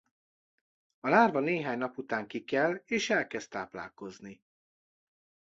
[0.99, 4.41] A lárva néhány nap után kikel és elkezd táplálkozni.